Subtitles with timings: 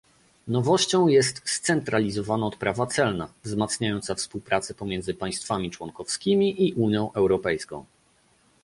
[0.47, 7.85] Nowością jest scentralizowana odprawa celna, wzmacniająca współpracę pomiędzy państwami członkowskimi i Unią Europejską